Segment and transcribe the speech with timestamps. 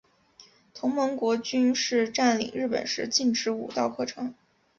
[0.73, 4.33] 同盟国军事占领日本时禁止武道课程。